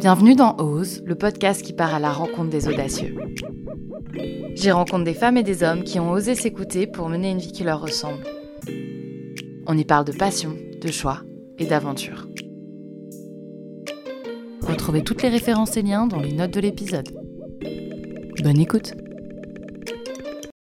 Bienvenue 0.00 0.34
dans 0.34 0.56
Ose, 0.58 1.02
le 1.04 1.14
podcast 1.14 1.62
qui 1.62 1.72
part 1.72 1.94
à 1.94 1.98
la 1.98 2.12
rencontre 2.12 2.50
des 2.50 2.68
audacieux. 2.68 3.16
J'y 4.54 4.70
rencontre 4.70 5.04
des 5.04 5.14
femmes 5.14 5.36
et 5.36 5.42
des 5.42 5.62
hommes 5.62 5.82
qui 5.82 5.98
ont 5.98 6.10
osé 6.10 6.34
s'écouter 6.34 6.86
pour 6.86 7.08
mener 7.08 7.30
une 7.30 7.38
vie 7.38 7.52
qui 7.52 7.64
leur 7.64 7.80
ressemble. 7.80 8.22
On 9.66 9.76
y 9.76 9.84
parle 9.84 10.04
de 10.04 10.12
passion, 10.12 10.56
de 10.80 10.88
choix 10.92 11.22
et 11.58 11.66
d'aventure. 11.66 12.28
Retrouvez 14.62 15.02
toutes 15.02 15.22
les 15.22 15.30
références 15.30 15.76
et 15.76 15.82
liens 15.82 16.06
dans 16.06 16.20
les 16.20 16.32
notes 16.32 16.54
de 16.54 16.60
l'épisode. 16.60 17.08
Bonne 18.42 18.60
écoute 18.60 18.94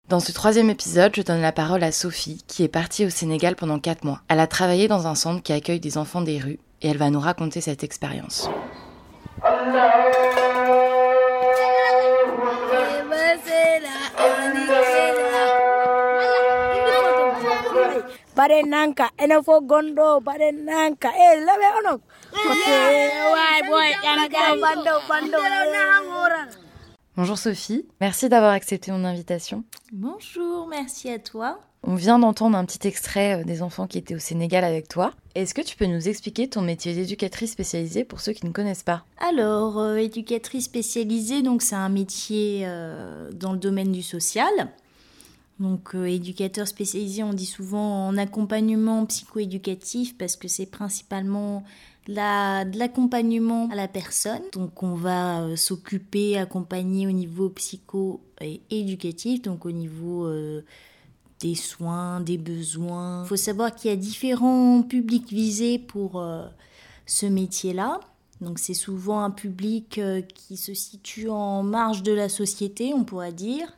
Dans 0.10 0.22
ce 0.22 0.32
troisième 0.32 0.70
épisode, 0.70 1.12
je 1.14 1.22
donne 1.22 1.42
la 1.42 1.52
parole 1.52 1.84
à 1.84 1.92
Sophie, 1.92 2.42
qui 2.48 2.64
est 2.64 2.70
partie 2.70 3.06
au 3.06 3.10
Sénégal 3.10 3.58
pendant 3.58 3.78
4 3.78 4.06
mois. 4.06 4.22
Elle 4.30 4.40
a 4.40 4.48
travaillé 4.48 4.88
dans 4.88 5.06
un 5.06 5.16
centre 5.16 5.44
qui 5.44 5.52
accueille 5.52 5.82
des 5.82 5.98
enfants 5.98 6.22
des 6.22 6.40
rues, 6.40 6.60
et 6.82 6.88
elle 6.88 6.96
va 6.98 7.10
nous 7.10 7.20
raconter 7.20 7.60
cette 7.60 7.84
expérience. 7.84 8.50
nanka 18.66 19.10
ene 19.18 19.36
nanka 20.64 21.10
e 21.10 21.28
way 23.34 23.62
boy 23.68 23.92
bando 24.62 24.94
bando 25.10 25.38
Bonjour 27.18 27.40
Sophie, 27.40 27.84
merci 28.00 28.30
d'avoir 28.30 28.52
accepté 28.52 28.92
mon 28.92 29.04
invitation. 29.04 29.64
Bonjour, 29.92 30.68
merci 30.68 31.10
à 31.10 31.18
toi. 31.18 31.60
On 31.82 31.96
vient 31.96 32.20
d'entendre 32.20 32.56
un 32.56 32.64
petit 32.64 32.88
extrait 32.88 33.42
euh, 33.42 33.44
des 33.44 33.64
enfants 33.64 33.88
qui 33.88 33.98
étaient 33.98 34.14
au 34.14 34.20
Sénégal 34.20 34.64
avec 34.64 34.88
toi. 34.88 35.14
Est-ce 35.34 35.56
que 35.56 35.64
tu 35.64 35.76
peux 35.76 35.88
nous 35.88 36.08
expliquer 36.08 36.48
ton 36.48 36.62
métier 36.62 36.94
d'éducatrice 36.94 37.54
spécialisée 37.54 38.04
pour 38.04 38.20
ceux 38.20 38.34
qui 38.34 38.46
ne 38.46 38.52
connaissent 38.52 38.84
pas? 38.84 39.04
Alors, 39.18 39.80
euh, 39.80 39.96
éducatrice 39.96 40.66
spécialisée, 40.66 41.42
donc 41.42 41.64
c'est 41.64 41.74
un 41.74 41.90
métier 41.90 42.62
euh, 42.68 43.32
dans 43.32 43.54
le 43.54 43.58
domaine 43.58 43.92
du 43.92 44.04
social. 44.04 44.52
Donc, 45.60 45.96
euh, 45.96 46.06
éducateur 46.06 46.68
spécialisé, 46.68 47.24
on 47.24 47.34
dit 47.34 47.48
souvent 47.48 48.08
en 48.08 48.18
accompagnement 48.18 49.06
psychoéducatif 49.08 50.16
parce 50.18 50.36
que 50.36 50.48
c'est 50.48 50.68
principalement 50.68 51.64
de 52.08 52.78
l'accompagnement 52.78 53.70
à 53.70 53.76
la 53.76 53.88
personne. 53.88 54.42
Donc, 54.54 54.82
on 54.84 54.96
va 54.96 55.42
euh, 55.42 55.56
s'occuper, 55.56 56.38
accompagner 56.38 57.08
au 57.08 57.12
niveau 57.12 57.50
psycho-éducatif, 57.50 59.42
donc 59.42 59.66
au 59.66 59.72
niveau 59.72 60.26
euh, 60.26 60.64
des 61.40 61.56
soins, 61.56 62.22
des 62.22 62.38
besoins. 62.38 63.24
Il 63.24 63.28
faut 63.28 63.36
savoir 63.36 63.76
qu'il 63.76 63.92
y 63.92 63.94
a 63.94 63.98
différents 63.98 64.82
publics 64.84 65.30
visés 65.30 65.80
pour 65.80 66.22
euh, 66.22 66.46
ce 67.06 67.26
métier-là. 67.26 68.00
Donc, 68.40 68.60
c'est 68.60 68.74
souvent 68.74 69.22
un 69.22 69.32
public 69.32 70.00
qui 70.34 70.58
se 70.58 70.74
situe 70.74 71.30
en 71.30 71.64
marge 71.64 72.04
de 72.04 72.14
la 72.14 72.30
société, 72.30 72.94
on 72.94 73.04
pourrait 73.04 73.34
dire 73.34 73.74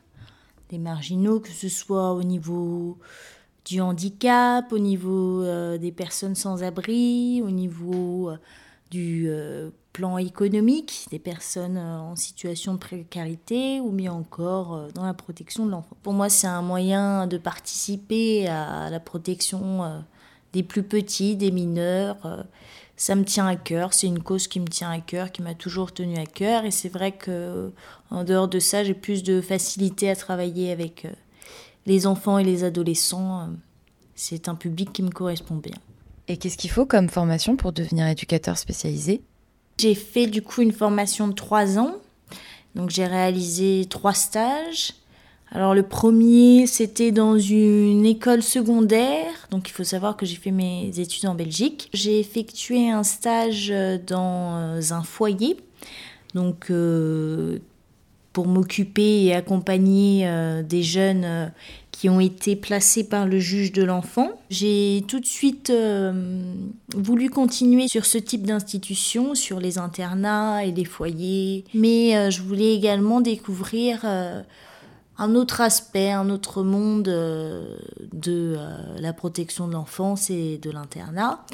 des 0.68 0.78
marginaux, 0.78 1.40
que 1.40 1.48
ce 1.48 1.68
soit 1.68 2.12
au 2.12 2.22
niveau 2.22 2.98
du 3.64 3.80
handicap, 3.80 4.72
au 4.72 4.78
niveau 4.78 5.42
euh, 5.42 5.78
des 5.78 5.92
personnes 5.92 6.34
sans 6.34 6.62
abri, 6.62 7.42
au 7.44 7.50
niveau 7.50 8.30
euh, 8.30 8.36
du 8.90 9.26
euh, 9.28 9.70
plan 9.92 10.18
économique, 10.18 11.06
des 11.10 11.18
personnes 11.18 11.78
en 11.78 12.16
situation 12.16 12.74
de 12.74 12.78
précarité 12.78 13.80
ou 13.80 13.90
bien 13.90 14.12
encore 14.12 14.88
dans 14.94 15.04
la 15.04 15.14
protection 15.14 15.66
de 15.66 15.70
l'enfant. 15.70 15.96
Pour 16.02 16.12
moi, 16.12 16.28
c'est 16.28 16.46
un 16.46 16.62
moyen 16.62 17.26
de 17.26 17.38
participer 17.38 18.46
à 18.48 18.88
la 18.88 19.00
protection 19.00 20.04
des 20.52 20.62
plus 20.62 20.84
petits, 20.84 21.34
des 21.34 21.50
mineurs. 21.50 22.46
ça 22.96 23.16
me 23.16 23.24
tient 23.24 23.48
à 23.48 23.56
cœur, 23.56 23.92
c'est 23.94 24.06
une 24.06 24.22
cause 24.22 24.46
qui 24.46 24.60
me 24.60 24.68
tient 24.68 24.90
à 24.90 25.00
cœur, 25.00 25.32
qui 25.32 25.42
m'a 25.42 25.54
toujours 25.54 25.92
tenu 25.92 26.16
à 26.18 26.26
cœur. 26.26 26.64
Et 26.64 26.70
c'est 26.70 26.88
vrai 26.88 27.10
que 27.10 27.72
en 28.10 28.22
dehors 28.22 28.46
de 28.46 28.60
ça, 28.60 28.84
j'ai 28.84 28.94
plus 28.94 29.24
de 29.24 29.40
facilité 29.40 30.08
à 30.08 30.14
travailler 30.14 30.70
avec 30.70 31.08
les 31.86 32.06
enfants 32.06 32.38
et 32.38 32.44
les 32.44 32.64
adolescents. 32.64 33.40
Euh, 33.40 33.44
C'est 34.14 34.48
un 34.48 34.54
public 34.54 34.92
qui 34.92 35.02
me 35.02 35.10
correspond 35.10 35.56
bien. 35.56 35.76
Et 36.28 36.36
qu'est-ce 36.36 36.58
qu'il 36.58 36.70
faut 36.70 36.86
comme 36.86 37.08
formation 37.08 37.56
pour 37.56 37.72
devenir 37.72 38.06
éducateur 38.06 38.56
spécialisé? 38.58 39.22
J'ai 39.78 39.94
fait 39.94 40.26
du 40.26 40.42
coup 40.42 40.60
une 40.62 40.72
formation 40.72 41.26
de 41.26 41.32
trois 41.32 41.78
ans. 41.78 41.96
Donc 42.74 42.90
j'ai 42.90 43.06
réalisé 43.06 43.86
trois 43.88 44.14
stages. 44.14 44.92
Alors 45.52 45.74
le 45.74 45.82
premier, 45.82 46.66
c'était 46.66 47.10
dans 47.10 47.36
une 47.38 48.06
école 48.06 48.42
secondaire. 48.42 49.48
Donc 49.50 49.68
il 49.68 49.72
faut 49.72 49.84
savoir 49.84 50.16
que 50.16 50.24
j'ai 50.24 50.36
fait 50.36 50.52
mes 50.52 50.92
études 51.00 51.26
en 51.26 51.34
Belgique. 51.34 51.88
J'ai 51.92 52.20
effectué 52.20 52.90
un 52.90 53.02
stage 53.02 53.70
euh, 53.72 53.98
dans 54.06 54.56
euh, 54.56 54.92
un 54.92 55.02
foyer. 55.02 55.56
Donc 56.34 56.70
euh, 56.70 57.58
pour 58.32 58.46
m'occuper 58.46 59.24
et 59.24 59.34
accompagner 59.34 60.26
euh, 60.26 60.62
des 60.62 60.82
jeunes 60.82 61.24
euh, 61.24 61.46
qui 61.90 62.08
ont 62.08 62.20
été 62.20 62.54
placés 62.54 63.04
par 63.04 63.26
le 63.26 63.40
juge 63.40 63.72
de 63.72 63.82
l'enfant. 63.82 64.30
J'ai 64.50 65.04
tout 65.08 65.18
de 65.18 65.26
suite 65.26 65.70
euh, 65.70 66.54
voulu 66.94 67.28
continuer 67.28 67.88
sur 67.88 68.06
ce 68.06 68.18
type 68.18 68.46
d'institution, 68.46 69.34
sur 69.34 69.58
les 69.58 69.78
internats 69.78 70.64
et 70.64 70.70
les 70.70 70.84
foyers, 70.84 71.64
mais 71.74 72.30
je 72.30 72.40
voulais 72.42 72.74
également 72.74 73.20
découvrir 73.20 74.04
un 74.04 75.34
autre 75.34 75.60
aspect, 75.60 76.10
un 76.10 76.30
autre 76.30 76.62
monde 76.62 77.02
de 77.04 78.56
la 78.98 79.12
protection 79.12 79.68
de 79.68 79.74
l'enfance 79.74 80.30
et 80.30 80.56
de 80.56 80.70
l'internat. 80.70 81.44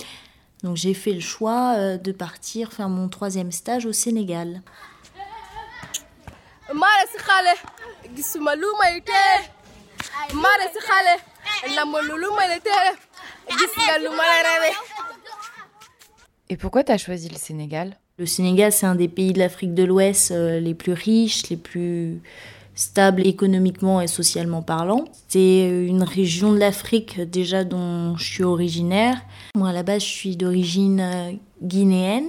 Donc 0.63 0.77
j'ai 0.77 0.95
fait 0.95 1.13
le 1.13 1.21
choix 1.21 1.97
de 1.97 2.13
partir 2.13 2.73
faire 2.73 2.89
mon 2.89 3.09
troisième 3.09 3.51
stage 3.51 3.85
au 3.85 3.93
Sénégal. 3.93 4.63
Mara 6.75 7.05
si 7.13 7.19
xale 7.19 7.55
gisuma 8.15 8.55
lu 8.57 8.67
may 8.81 9.01
mara 10.35 10.67
si 10.73 10.81
xale 10.89 11.15
lu 12.21 12.31
may 12.37 12.61
gis 13.59 13.73
nga 13.77 13.99
lu 13.99 14.11
ma 14.11 14.25
la 14.43 14.71
Et 16.49 16.57
pourquoi 16.57 16.85
t'as 16.85 16.99
choisi 16.99 17.29
le 17.29 17.37
Sénégal? 17.37 17.97
Le 18.19 18.27
Sénégal, 18.27 18.73
c'est 18.73 18.87
un 18.87 18.95
des 18.95 19.09
pays 19.09 19.33
de 19.33 19.39
l'Afrique 19.39 19.75
de 19.75 19.85
l'Ouest 19.85 20.31
euh, 20.31 20.59
les 20.59 20.75
plus 20.75 20.93
riches, 20.93 21.49
les 21.51 21.57
plus 21.57 22.21
stables 22.75 23.27
économiquement 23.27 24.01
et 24.01 24.07
socialement 24.07 24.63
parlant. 24.63 25.05
C'est 25.29 25.69
euh, 25.69 25.87
une 25.87 26.03
région 26.03 26.53
de 26.53 26.59
l'Afrique 26.59 27.21
déjà 27.21 27.65
dont 27.65 28.17
je 28.17 28.25
suis 28.25 28.45
originaire. 28.45 29.21
Moi, 29.55 29.69
à 29.69 29.73
la 29.73 29.83
base, 29.83 30.03
je 30.03 30.09
suis 30.09 30.37
d'origine 30.37 31.01
euh, 31.01 31.33
guinéenne. 31.63 32.29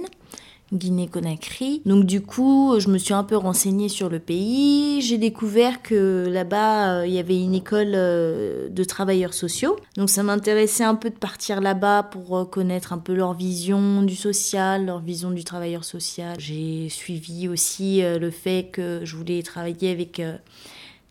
Guinée-Conakry. 0.72 1.82
Donc 1.86 2.04
du 2.04 2.20
coup, 2.20 2.74
je 2.78 2.88
me 2.88 2.98
suis 2.98 3.14
un 3.14 3.24
peu 3.24 3.36
renseignée 3.36 3.88
sur 3.88 4.08
le 4.08 4.18
pays. 4.18 5.00
J'ai 5.00 5.18
découvert 5.18 5.82
que 5.82 6.26
là-bas, 6.28 7.00
euh, 7.00 7.06
il 7.06 7.12
y 7.12 7.18
avait 7.18 7.40
une 7.40 7.54
école 7.54 7.92
euh, 7.94 8.68
de 8.68 8.84
travailleurs 8.84 9.34
sociaux. 9.34 9.76
Donc 9.96 10.10
ça 10.10 10.22
m'intéressait 10.22 10.84
un 10.84 10.94
peu 10.94 11.10
de 11.10 11.16
partir 11.16 11.60
là-bas 11.60 12.04
pour 12.04 12.48
connaître 12.50 12.92
un 12.92 12.98
peu 12.98 13.14
leur 13.14 13.34
vision 13.34 14.02
du 14.02 14.16
social, 14.16 14.86
leur 14.86 15.00
vision 15.00 15.30
du 15.30 15.44
travailleur 15.44 15.84
social. 15.84 16.36
J'ai 16.38 16.88
suivi 16.88 17.48
aussi 17.48 18.02
euh, 18.02 18.18
le 18.18 18.30
fait 18.30 18.70
que 18.72 19.00
je 19.04 19.16
voulais 19.16 19.42
travailler 19.42 19.90
avec 19.90 20.20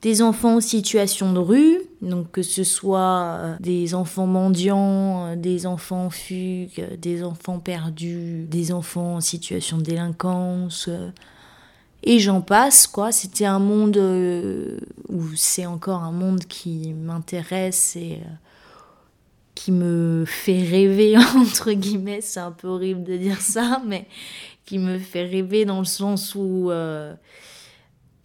des 0.02 0.22
enfants 0.22 0.58
en 0.58 0.62
situation 0.62 1.34
de 1.34 1.40
rue, 1.40 1.82
donc 2.02 2.32
que 2.32 2.44
ce 2.44 2.64
soit 2.64 3.40
euh, 3.40 3.56
des 3.60 3.96
enfants 3.96 4.28
mendiants, 4.28 5.28
euh, 5.28 5.36
des 5.36 5.66
enfants 5.66 6.06
en 6.06 6.10
fugue, 6.12 6.80
euh, 6.80 6.96
des 6.98 7.24
enfants 7.24 7.60
perdus, 7.60 8.46
des 8.48 8.72
enfants 8.72 9.16
en 9.16 9.22
situation 9.22 9.78
de 9.78 9.84
délinquance, 9.84 10.90
et 12.04 12.20
j'en 12.20 12.42
passe, 12.42 12.86
quoi. 12.86 13.12
C'était 13.12 13.46
un 13.46 13.58
monde 13.60 13.98
où 15.10 15.24
c'est 15.36 15.66
encore 15.66 16.04
un 16.04 16.12
monde 16.12 16.46
qui 16.46 16.94
m'intéresse 16.94 17.96
et 17.96 18.20
qui 19.56 19.72
me 19.72 20.24
fait 20.26 20.62
rêver, 20.62 21.18
entre 21.36 21.72
guillemets. 21.72 22.22
C'est 22.22 22.40
un 22.40 22.52
peu 22.52 22.68
horrible 22.68 23.04
de 23.04 23.18
dire 23.18 23.42
ça, 23.42 23.82
mais 23.86 24.06
qui 24.64 24.78
me 24.78 25.00
fait 25.00 25.24
rêver 25.24 25.66
dans 25.66 25.80
le 25.80 25.86
sens 25.86 26.36
où 26.36 26.72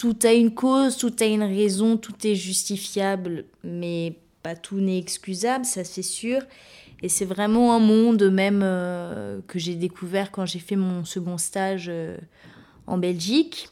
tout 0.03 0.19
a 0.25 0.33
une 0.33 0.53
cause, 0.53 0.97
tout 0.97 1.15
a 1.21 1.27
une 1.27 1.45
raison, 1.45 1.97
tout 1.97 2.27
est 2.27 2.35
justifiable, 2.35 3.45
mais 3.63 4.17
pas 4.43 4.57
tout 4.57 4.81
n'est 4.81 4.99
excusable, 4.99 5.65
ça 5.65 5.85
c'est 5.85 6.03
sûr. 6.03 6.43
Et 7.03 7.09
c'est 7.09 7.25
vraiment 7.25 7.73
un 7.73 7.79
monde 7.79 8.25
même 8.25 8.63
euh, 8.65 9.39
que 9.47 9.61
j'ai 9.61 9.77
découvert 9.77 10.33
quand 10.33 10.45
j'ai 10.45 10.59
fait 10.59 10.75
mon 10.75 11.05
second 11.05 11.39
stage 11.39 11.87
euh, 11.89 12.17
en 12.89 12.99
Belgique, 12.99 13.69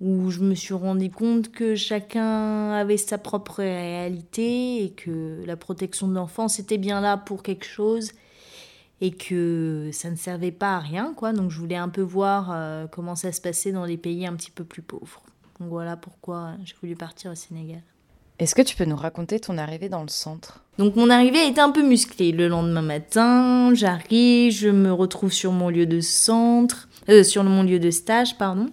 où 0.00 0.30
je 0.30 0.38
me 0.38 0.54
suis 0.54 0.74
rendu 0.74 1.10
compte 1.10 1.50
que 1.50 1.74
chacun 1.74 2.70
avait 2.70 2.96
sa 2.96 3.18
propre 3.18 3.56
réalité 3.56 4.84
et 4.84 4.90
que 4.90 5.42
la 5.44 5.56
protection 5.56 6.06
de 6.06 6.14
l'enfance 6.14 6.60
était 6.60 6.78
bien 6.78 7.00
là 7.00 7.16
pour 7.16 7.42
quelque 7.42 7.66
chose 7.66 8.12
et 9.00 9.10
que 9.10 9.90
ça 9.92 10.08
ne 10.08 10.16
servait 10.16 10.52
pas 10.52 10.76
à 10.76 10.78
rien, 10.78 11.14
quoi. 11.16 11.32
Donc 11.32 11.50
je 11.50 11.58
voulais 11.58 11.74
un 11.74 11.88
peu 11.88 12.02
voir 12.02 12.52
euh, 12.52 12.86
comment 12.86 13.16
ça 13.16 13.32
se 13.32 13.40
passait 13.40 13.72
dans 13.72 13.86
les 13.86 13.96
pays 13.96 14.24
un 14.24 14.36
petit 14.36 14.52
peu 14.52 14.62
plus 14.62 14.82
pauvres. 14.82 15.20
Donc 15.60 15.70
voilà 15.70 15.96
pourquoi 15.96 16.52
j'ai 16.64 16.74
voulu 16.80 16.94
partir 16.94 17.30
au 17.32 17.34
Sénégal. 17.34 17.82
Est-ce 18.38 18.54
que 18.54 18.62
tu 18.62 18.76
peux 18.76 18.84
nous 18.84 18.96
raconter 18.96 19.40
ton 19.40 19.58
arrivée 19.58 19.88
dans 19.88 20.02
le 20.02 20.08
centre? 20.08 20.60
Donc 20.78 20.94
mon 20.94 21.10
arrivée 21.10 21.40
a 21.40 21.44
été 21.46 21.60
un 21.60 21.70
peu 21.70 21.82
musclée. 21.82 22.30
Le 22.30 22.46
lendemain 22.46 22.82
matin, 22.82 23.74
j'arrive, 23.74 24.52
je 24.52 24.68
me 24.68 24.92
retrouve 24.92 25.32
sur 25.32 25.50
mon 25.50 25.70
lieu 25.70 25.86
de 25.86 26.00
centre, 26.00 26.88
euh, 27.08 27.24
sur 27.24 27.42
mon 27.42 27.64
lieu 27.64 27.80
de 27.80 27.90
stage, 27.90 28.38
pardon. 28.38 28.66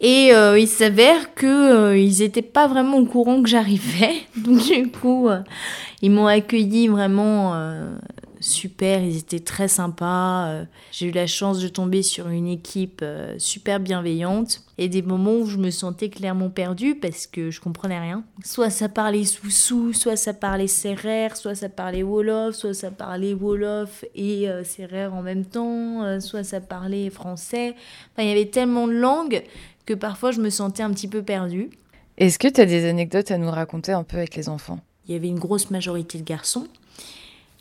Et 0.00 0.34
euh, 0.34 0.58
il 0.58 0.68
s'avère 0.68 1.32
que 1.34 1.46
euh, 1.46 1.98
ils 1.98 2.20
étaient 2.20 2.42
pas 2.42 2.66
vraiment 2.66 2.98
au 2.98 3.06
courant 3.06 3.42
que 3.42 3.48
j'arrivais. 3.48 4.16
Donc 4.36 4.62
du 4.66 4.90
coup, 4.90 5.30
ils 6.02 6.10
m'ont 6.10 6.26
accueilli 6.26 6.88
vraiment 6.88 7.54
super, 8.46 9.02
ils 9.02 9.18
étaient 9.18 9.40
très 9.40 9.68
sympas. 9.68 10.48
Euh, 10.48 10.64
J'ai 10.92 11.06
eu 11.06 11.10
la 11.10 11.26
chance 11.26 11.60
de 11.60 11.68
tomber 11.68 12.02
sur 12.02 12.28
une 12.28 12.46
équipe 12.46 13.00
euh, 13.02 13.34
super 13.38 13.80
bienveillante 13.80 14.62
et 14.78 14.88
des 14.88 15.02
moments 15.02 15.36
où 15.36 15.46
je 15.46 15.56
me 15.56 15.70
sentais 15.70 16.08
clairement 16.08 16.50
perdue 16.50 16.94
parce 16.94 17.26
que 17.26 17.50
je 17.50 17.60
comprenais 17.60 17.98
rien. 17.98 18.24
Soit 18.44 18.70
ça 18.70 18.88
parlait 18.88 19.24
sous-sous, 19.24 19.92
soit 19.92 20.16
ça 20.16 20.34
parlait 20.34 20.66
serrère, 20.66 21.36
soit 21.36 21.54
ça 21.54 21.68
parlait 21.68 22.02
wolof, 22.02 22.54
soit 22.54 22.74
ça 22.74 22.90
parlait 22.90 23.34
wolof 23.34 24.04
et 24.14 24.48
euh, 24.48 24.64
serrère 24.64 25.14
en 25.14 25.22
même 25.22 25.44
temps, 25.44 26.02
euh, 26.02 26.20
soit 26.20 26.44
ça 26.44 26.60
parlait 26.60 27.10
français. 27.10 27.74
Enfin, 28.12 28.22
il 28.22 28.28
y 28.28 28.32
avait 28.32 28.46
tellement 28.46 28.86
de 28.86 28.92
langues 28.92 29.42
que 29.86 29.94
parfois 29.94 30.30
je 30.30 30.40
me 30.40 30.50
sentais 30.50 30.82
un 30.82 30.90
petit 30.90 31.08
peu 31.08 31.22
perdue. 31.22 31.70
Est-ce 32.18 32.38
que 32.38 32.48
tu 32.48 32.60
as 32.60 32.66
des 32.66 32.88
anecdotes 32.88 33.30
à 33.30 33.38
nous 33.38 33.50
raconter 33.50 33.92
un 33.92 34.02
peu 34.02 34.16
avec 34.16 34.36
les 34.36 34.48
enfants? 34.48 34.80
Il 35.06 35.12
y 35.12 35.16
avait 35.16 35.28
une 35.28 35.38
grosse 35.38 35.70
majorité 35.70 36.18
de 36.18 36.24
garçons. 36.24 36.66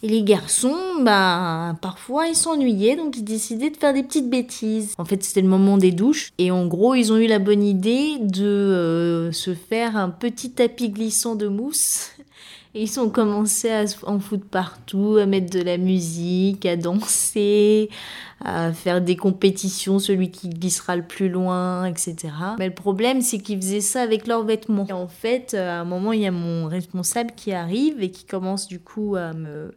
Et 0.05 0.07
les 0.07 0.21
garçons, 0.21 1.01
bah, 1.01 1.75
parfois 1.81 2.27
ils 2.27 2.35
s'ennuyaient, 2.35 2.95
donc 2.95 3.17
ils 3.17 3.23
décidaient 3.23 3.71
de 3.71 3.75
faire 3.75 3.91
des 3.91 4.03
petites 4.03 4.29
bêtises. 4.29 4.93
En 4.99 5.05
fait, 5.05 5.23
c'était 5.23 5.41
le 5.41 5.47
moment 5.47 5.79
des 5.79 5.91
douches. 5.91 6.29
Et 6.37 6.51
en 6.51 6.67
gros, 6.67 6.93
ils 6.93 7.11
ont 7.11 7.17
eu 7.17 7.25
la 7.25 7.39
bonne 7.39 7.63
idée 7.63 8.17
de 8.19 8.45
euh, 8.45 9.31
se 9.31 9.55
faire 9.55 9.97
un 9.97 10.09
petit 10.09 10.51
tapis 10.51 10.89
glissant 10.89 11.33
de 11.33 11.47
mousse. 11.47 12.11
Ils 12.77 12.99
ont 12.99 13.09
commencé 13.09 13.71
à 13.71 13.85
en 14.03 14.19
foutre 14.19 14.45
partout, 14.45 15.15
à 15.17 15.25
mettre 15.25 15.49
de 15.49 15.61
la 15.61 15.77
musique, 15.77 16.65
à 16.65 16.75
danser, 16.75 17.89
à 18.43 18.73
faire 18.73 19.01
des 19.01 19.15
compétitions, 19.15 19.97
celui 19.97 20.29
qui 20.29 20.49
glissera 20.49 20.97
le 20.97 21.03
plus 21.03 21.29
loin, 21.29 21.85
etc. 21.85 22.33
Mais 22.59 22.67
le 22.67 22.73
problème, 22.73 23.21
c'est 23.21 23.37
qu'ils 23.37 23.61
faisaient 23.61 23.79
ça 23.79 24.01
avec 24.01 24.27
leurs 24.27 24.43
vêtements. 24.43 24.85
Et 24.89 24.93
en 24.93 25.07
fait, 25.07 25.53
euh, 25.53 25.69
à 25.69 25.79
un 25.79 25.85
moment, 25.85 26.11
il 26.11 26.19
y 26.19 26.27
a 26.27 26.31
mon 26.31 26.67
responsable 26.67 27.31
qui 27.33 27.53
arrive 27.53 28.03
et 28.03 28.11
qui 28.11 28.25
commence 28.25 28.67
du 28.67 28.79
coup 28.81 29.15
à 29.15 29.31
me... 29.31 29.73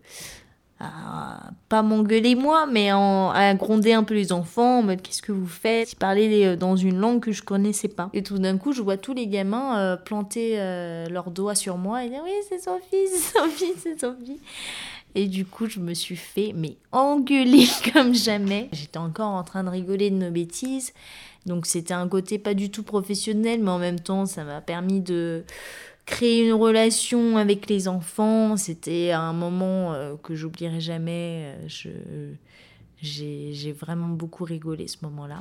à 0.80 1.50
pas 1.68 1.82
m'engueuler 1.82 2.34
moi, 2.34 2.66
mais 2.66 2.92
en- 2.92 3.30
à 3.30 3.52
gronder 3.54 3.92
un 3.92 4.04
peu 4.04 4.14
les 4.14 4.32
enfants 4.32 4.78
en 4.78 4.82
mode 4.82 5.02
qu'est-ce 5.02 5.22
que 5.22 5.32
vous 5.32 5.46
faites? 5.48 5.92
Ils 5.92 5.96
parlaient 5.96 6.46
euh, 6.46 6.56
dans 6.56 6.76
une 6.76 6.98
langue 6.98 7.20
que 7.20 7.32
je 7.32 7.42
connaissais 7.42 7.88
pas. 7.88 8.10
Et 8.12 8.22
tout 8.22 8.38
d'un 8.38 8.56
coup, 8.58 8.72
je 8.72 8.80
vois 8.82 8.96
tous 8.96 9.12
les 9.14 9.26
gamins 9.26 9.78
euh, 9.78 9.96
planter 9.96 10.54
euh, 10.60 11.06
leurs 11.08 11.30
doigts 11.30 11.54
sur 11.56 11.78
moi 11.78 12.04
et 12.04 12.08
dire 12.10 12.20
oui, 12.24 12.30
c'est 12.48 12.58
Sophie, 12.60 13.08
c'est 13.12 13.38
Sophie, 13.38 13.72
c'est 13.78 14.00
Sophie. 14.00 14.38
Et 15.14 15.26
du 15.26 15.44
coup, 15.44 15.66
je 15.68 15.80
me 15.80 15.94
suis 15.94 16.16
fait 16.16 16.52
mais 16.54 16.76
engueuler 16.92 17.66
comme 17.92 18.14
jamais. 18.14 18.68
J'étais 18.72 18.98
encore 18.98 19.30
en 19.34 19.42
train 19.42 19.64
de 19.64 19.70
rigoler 19.70 20.10
de 20.10 20.16
nos 20.16 20.30
bêtises. 20.30 20.92
Donc 21.46 21.66
c'était 21.66 21.94
un 21.94 22.06
côté 22.08 22.38
pas 22.38 22.54
du 22.54 22.70
tout 22.70 22.82
professionnel, 22.82 23.60
mais 23.62 23.70
en 23.70 23.78
même 23.78 24.00
temps, 24.00 24.26
ça 24.26 24.44
m'a 24.44 24.60
permis 24.60 25.00
de 25.00 25.44
créer 26.08 26.46
une 26.48 26.54
relation 26.54 27.36
avec 27.36 27.68
les 27.68 27.86
enfants. 27.86 28.56
C'était 28.56 29.12
un 29.12 29.32
moment 29.32 29.92
euh, 29.92 30.16
que 30.16 30.34
j'oublierai 30.34 30.80
jamais. 30.80 31.54
Euh, 31.54 31.68
Je, 31.68 31.90
j'ai, 33.00 33.52
j'ai 33.52 33.72
vraiment 33.72 34.08
beaucoup 34.08 34.44
rigolé 34.44 34.88
ce 34.88 34.96
moment-là. 35.02 35.38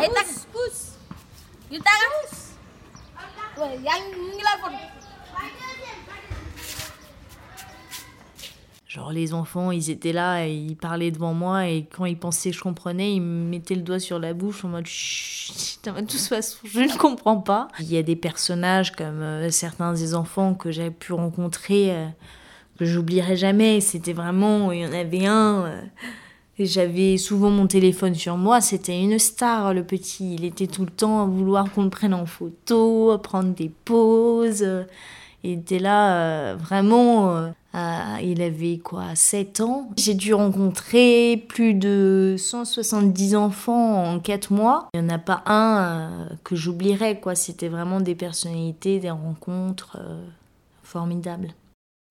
Ay, 0.00 0.08
tak, 0.14 0.26
pus. 0.52 0.96
Genre 8.90 9.12
les 9.12 9.34
enfants, 9.34 9.70
ils 9.70 9.88
étaient 9.88 10.12
là, 10.12 10.44
et 10.48 10.52
ils 10.52 10.74
parlaient 10.74 11.12
devant 11.12 11.32
moi 11.32 11.68
et 11.68 11.86
quand 11.96 12.06
ils 12.06 12.18
pensaient 12.18 12.50
que 12.50 12.56
je 12.56 12.60
comprenais, 12.62 13.14
ils 13.14 13.20
me 13.22 13.48
mettaient 13.48 13.76
le 13.76 13.82
doigt 13.82 14.00
sur 14.00 14.18
la 14.18 14.34
bouche 14.34 14.64
en 14.64 14.68
mode 14.68 14.86
Chut, 14.86 15.78
de 15.84 16.00
toute 16.00 16.18
façon, 16.18 16.58
je 16.64 16.80
ne 16.80 16.98
comprends 16.98 17.36
pas. 17.36 17.68
Il 17.78 17.88
y 17.92 17.96
a 17.96 18.02
des 18.02 18.16
personnages 18.16 18.90
comme 18.90 19.22
euh, 19.22 19.48
certains 19.50 19.92
des 19.92 20.16
enfants 20.16 20.54
que 20.54 20.72
j'avais 20.72 20.90
pu 20.90 21.12
rencontrer 21.12 21.94
euh, 21.94 22.08
que 22.80 22.84
j'oublierai 22.84 23.36
jamais. 23.36 23.80
C'était 23.80 24.12
vraiment, 24.12 24.72
il 24.72 24.80
y 24.80 24.84
en 24.86 24.92
avait 24.92 25.24
un. 25.26 25.66
euh, 25.66 25.82
et 26.58 26.66
j'avais 26.66 27.16
souvent 27.16 27.50
mon 27.50 27.68
téléphone 27.68 28.16
sur 28.16 28.36
moi, 28.36 28.60
c'était 28.60 29.00
une 29.00 29.20
star 29.20 29.72
le 29.72 29.84
petit. 29.84 30.34
Il 30.34 30.44
était 30.44 30.66
tout 30.66 30.84
le 30.84 30.90
temps 30.90 31.22
à 31.22 31.26
vouloir 31.26 31.72
qu'on 31.72 31.84
le 31.84 31.90
prenne 31.90 32.12
en 32.12 32.26
photo, 32.26 33.12
à 33.12 33.22
prendre 33.22 33.54
des 33.54 33.70
poses. 33.84 34.64
euh, 34.64 34.82
Il 35.44 35.52
était 35.60 35.78
là 35.78 36.56
vraiment. 36.56 37.52
À- 37.72 38.20
il 38.22 38.42
avait 38.42 38.78
quoi, 38.78 39.14
7 39.14 39.60
ans. 39.60 39.90
J'ai 39.96 40.14
dû 40.14 40.34
rencontrer 40.34 41.44
plus 41.48 41.74
de 41.74 42.34
170 42.38 43.36
enfants 43.36 44.04
en 44.04 44.18
4 44.20 44.52
mois. 44.52 44.88
Il 44.94 45.00
n'y 45.02 45.06
en 45.06 45.14
a 45.14 45.18
pas 45.18 45.42
un 45.46 45.78
euh, 45.78 46.08
que 46.44 46.56
j'oublierais, 46.56 47.20
quoi. 47.20 47.34
C'était 47.34 47.68
vraiment 47.68 48.00
des 48.00 48.14
personnalités, 48.14 48.98
des 49.00 49.10
rencontres 49.10 49.96
euh, 50.00 50.22
formidables. 50.82 51.54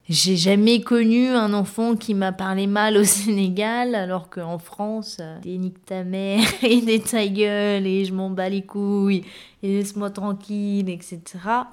J'ai 0.09 0.38
jamais 0.38 0.81
connu 0.81 1.27
un 1.27 1.53
enfant 1.53 1.95
qui 1.95 2.15
m'a 2.15 2.31
parlé 2.31 2.65
mal 2.65 2.97
au 2.97 3.03
Sénégal, 3.06 3.94
alors 3.94 4.31
qu'en 4.31 4.57
France, 4.57 5.17
euh, 5.19 5.39
des 5.41 5.59
nique 5.59 5.85
ta 5.85 6.03
mère 6.03 6.41
et 6.63 6.81
des 6.81 7.00
ta 7.00 7.27
gueule 7.27 7.85
et 7.85 8.06
je 8.06 8.13
m'en 8.15 8.31
bats 8.31 8.50
les 8.50 8.63
couilles 8.63 9.23
et 9.61 9.67
laisse-moi 9.67 10.09
tranquille, 10.09 10.89
etc. 10.89 11.21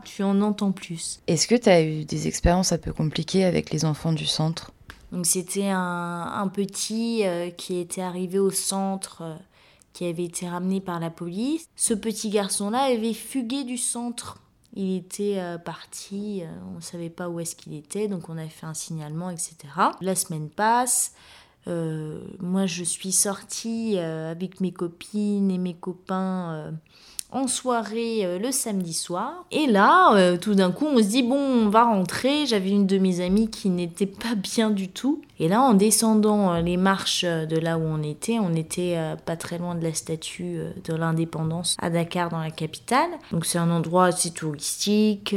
Tu 0.04 0.22
en 0.22 0.42
entends 0.42 0.72
plus. 0.72 1.20
Est-ce 1.26 1.48
que 1.48 1.54
tu 1.54 1.70
as 1.70 1.82
eu 1.82 2.04
des 2.04 2.28
expériences 2.28 2.72
un 2.72 2.78
peu 2.78 2.92
compliquées 2.92 3.44
avec 3.44 3.70
les 3.70 3.86
enfants 3.86 4.12
du 4.12 4.26
centre? 4.26 4.70
Donc 5.12 5.24
c'était 5.24 5.70
un, 5.70 6.30
un 6.34 6.48
petit 6.48 7.22
euh, 7.24 7.48
qui 7.48 7.78
était 7.78 8.02
arrivé 8.02 8.38
au 8.38 8.50
centre, 8.50 9.22
euh, 9.22 9.34
qui 9.94 10.04
avait 10.04 10.24
été 10.24 10.46
ramené 10.46 10.82
par 10.82 11.00
la 11.00 11.08
police. 11.08 11.64
Ce 11.74 11.94
petit 11.94 12.28
garçon-là 12.28 12.80
avait 12.80 13.14
fugué 13.14 13.64
du 13.64 13.78
centre. 13.78 14.36
Il 14.76 14.94
était 14.94 15.38
euh, 15.38 15.56
parti, 15.56 16.42
euh, 16.44 16.48
on 16.70 16.76
ne 16.76 16.80
savait 16.80 17.08
pas 17.08 17.30
où 17.30 17.40
est-ce 17.40 17.56
qu'il 17.56 17.74
était, 17.74 18.08
donc 18.08 18.28
on 18.28 18.36
a 18.36 18.46
fait 18.46 18.66
un 18.66 18.74
signalement, 18.74 19.30
etc. 19.30 19.56
La 20.02 20.14
semaine 20.14 20.50
passe. 20.50 21.14
Euh, 21.68 22.20
moi, 22.40 22.66
je 22.66 22.84
suis 22.84 23.12
sortie 23.12 23.94
euh, 23.96 24.30
avec 24.30 24.60
mes 24.60 24.72
copines 24.72 25.50
et 25.50 25.58
mes 25.58 25.74
copains 25.74 26.52
euh, 26.52 26.70
en 27.32 27.48
soirée 27.48 28.38
le 28.38 28.52
samedi 28.52 28.92
soir. 28.92 29.44
Et 29.50 29.66
là, 29.66 30.36
tout 30.38 30.54
d'un 30.54 30.70
coup, 30.70 30.86
on 30.86 30.98
se 30.98 31.08
dit, 31.08 31.24
bon, 31.24 31.36
on 31.36 31.68
va 31.68 31.84
rentrer. 31.84 32.46
J'avais 32.46 32.70
une 32.70 32.86
de 32.86 32.98
mes 32.98 33.20
amies 33.20 33.50
qui 33.50 33.68
n'était 33.68 34.06
pas 34.06 34.34
bien 34.36 34.70
du 34.70 34.88
tout. 34.88 35.22
Et 35.40 35.48
là, 35.48 35.60
en 35.60 35.74
descendant 35.74 36.54
les 36.60 36.76
marches 36.76 37.24
de 37.24 37.58
là 37.58 37.78
où 37.78 37.82
on 37.82 38.02
était, 38.02 38.38
on 38.38 38.54
était 38.54 38.96
pas 39.26 39.36
très 39.36 39.58
loin 39.58 39.74
de 39.74 39.82
la 39.82 39.92
statue 39.92 40.60
de 40.84 40.94
l'indépendance 40.94 41.76
à 41.80 41.90
Dakar, 41.90 42.30
dans 42.30 42.40
la 42.40 42.52
capitale. 42.52 43.10
Donc 43.32 43.44
c'est 43.44 43.58
un 43.58 43.70
endroit 43.70 44.06
assez 44.06 44.30
touristique, 44.30 45.34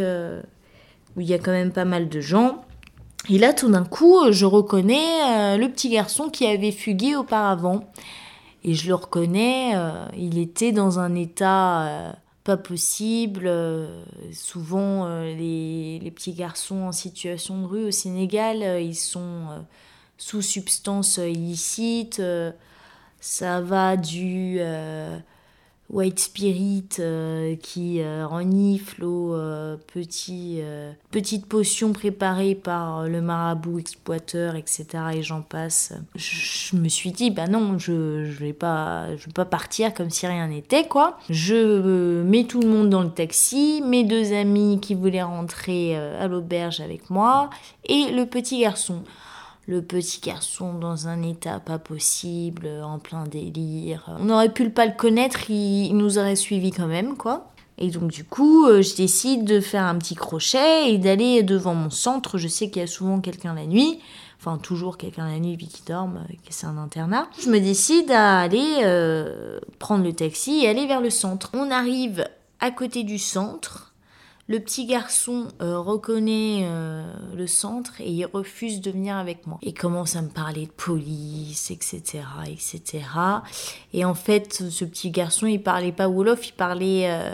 où 1.18 1.22
il 1.22 1.27
y 1.27 1.34
a 1.34 1.39
quand 1.39 1.51
même 1.51 1.74
pas 1.74 1.86
mal 1.86 2.08
de 2.08 2.22
gens. 2.22 2.63
Et 3.28 3.38
là, 3.38 3.54
tout 3.54 3.70
d'un 3.70 3.84
coup, 3.84 4.18
euh, 4.20 4.32
je 4.32 4.46
reconnais 4.46 5.56
euh, 5.56 5.58
le 5.58 5.70
petit 5.70 5.90
garçon 5.90 6.30
qui 6.30 6.46
avait 6.46 6.72
fugué 6.72 7.16
auparavant. 7.16 7.92
Et 8.64 8.74
je 8.74 8.88
le 8.88 8.96
reconnais, 8.96 9.74
euh, 9.76 10.06
il 10.18 10.38
était 10.38 10.72
dans 10.72 11.00
un 11.00 11.16
état 11.16 12.16
pas 12.44 12.58
possible. 12.58 13.50
souvent, 14.34 15.08
les, 15.24 16.00
les 16.00 16.12
petits 16.12 16.34
garçons 16.34 16.84
en 16.84 16.92
situation 16.92 17.62
de 17.62 17.68
rue 17.68 17.86
au 17.86 17.92
Sénégal, 17.92 18.82
ils 18.82 18.96
sont 18.96 19.48
sous 20.20 20.42
substance 20.42 21.18
euh, 21.18 21.30
illicite. 21.30 22.20
euh, 22.20 22.52
ça 23.22 23.62
va 23.62 23.98
du 23.98 24.60
white 25.89 26.19
spirit 26.19 26.88
euh, 27.00 27.55
qui 27.55 28.01
euh, 28.01 28.27
renifle 28.27 29.03
aux 29.03 29.34
euh, 29.34 29.75
petits, 29.93 30.60
euh, 30.62 30.91
petites 31.12 31.48
potions 31.48 31.93
préparées 31.93 32.55
par 32.55 33.08
le 33.08 33.22
marabout 33.22 33.79
exploiteur, 33.79 34.55
etc. 34.55 34.86
Et 35.15 35.24
j'en 35.24 35.41
passe. 35.41 35.93
Je, 36.15 36.75
me 36.75 36.88
suis 36.89 37.12
dit, 37.12 37.31
bah 37.31 37.48
non, 37.48 37.77
je, 37.77 38.25
je 38.25 38.39
vais 38.39 38.53
pas, 38.53 39.15
je 39.17 39.25
vais 39.25 39.34
pas 39.34 39.46
partir 39.46 39.93
comme 39.93 40.10
si 40.10 40.27
rien 40.27 40.48
n'était, 40.48 40.88
quoi. 40.88 41.17
Je 41.29 41.55
euh, 41.55 42.24
mets 42.24 42.43
tout 42.43 42.62
le 42.62 42.67
monde 42.67 42.89
dans 42.89 43.03
le 43.03 43.10
taxi, 43.10 43.81
mes 43.86 44.03
deux 44.03 44.34
amis 44.34 44.79
qui 44.81 44.93
voulaient 44.96 45.24
rentrer 45.24 45.98
euh, 45.98 46.24
à 46.24 46.27
l'auberge 46.27 46.81
avec 46.81 47.10
moi, 47.10 47.50
et 47.86 48.12
le 48.12 48.25
petit 48.25 48.60
garçon 48.60 49.03
le 49.68 49.82
petit 49.82 50.20
garçon 50.22 50.74
dans 50.74 51.08
un 51.08 51.22
état 51.22 51.60
pas 51.60 51.78
possible, 51.78 52.68
en 52.84 53.00
plein 53.00 53.25
délire. 53.25 54.16
On 54.20 54.30
aurait 54.30 54.54
pu 54.54 54.70
pas 54.70 54.86
le 54.86 54.94
connaître, 54.94 55.50
il, 55.50 55.96
nous 55.96 56.18
aurait 56.18 56.36
suivis 56.36 56.72
quand 56.72 56.88
même, 56.88 57.18
quoi. 57.18 57.48
Et 57.78 57.92
donc 57.92 58.12
du 58.12 58.25
coup, 58.25 58.66
euh, 58.66 58.82
je 58.82 58.96
décide 58.96 59.46
de 59.46 59.62
faire 59.62 59.84
un 59.86 59.96
petit 59.98 60.16
crochet 60.16 60.92
et 60.92 60.98
d'aller 60.98 61.44
devant 61.44 61.75
mon 61.75 61.89
centre. 61.89 62.38
Je 62.38 62.48
sais 62.50 62.70
qu'il 62.70 62.82
y 62.82 62.84
a 62.84 62.88
souvent 62.88 63.22
quelqu'un 63.22 63.54
la 63.54 63.66
nuit 63.66 64.00
enfin 64.39 64.58
toujours 64.58 64.98
quelqu'un 64.98 65.28
la 65.28 65.39
nuit 65.39 65.58
qui 65.58 65.84
dorme, 65.86 66.25
euh, 66.30 66.34
que 66.34 66.51
c'est 66.54 66.66
un 66.66 66.78
internat. 66.78 67.28
Je 67.39 67.50
me 67.50 67.60
décide 67.60 68.10
à 68.12 68.39
aller 68.39 68.82
euh, 68.84 69.60
prendre 69.80 70.04
le 70.04 70.13
taxi 70.13 70.62
et 70.63 70.70
aller 70.70 70.88
vers 70.88 71.01
le 71.01 71.10
centre. 71.10 71.51
On 71.54 71.70
arrive 71.72 72.28
à 72.60 72.72
côté 72.72 73.04
du 73.04 73.18
centre. 73.18 73.88
Le 74.50 74.60
petit 74.60 74.88
garçon 74.88 75.50
euh, 75.62 75.77
reconnaît 75.77 76.62
euh, 76.63 77.03
le 77.38 77.46
centre 77.46 78.01
et 78.01 78.10
il 78.10 78.25
refuse 78.25 78.82
de 78.82 78.89
venir 78.89 79.15
avec 79.15 79.46
moi. 79.46 79.60
Il 79.62 79.75
commence 79.75 80.15
à 80.15 80.24
me 80.24 80.29
parler 80.29 80.65
de 80.65 80.72
police, 80.72 81.70
etc., 81.70 82.24
etc. 82.48 83.06
Et 83.94 84.03
en 84.06 84.15
fait, 84.15 84.63
ce 84.72 84.86
petit 84.86 85.12
garçon, 85.12 85.46
il 85.46 85.62
parlait 85.62 85.91
pas 85.91 86.08
Wolof, 86.10 86.48
il 86.48 86.53
parlait, 86.53 87.12
euh, 87.12 87.32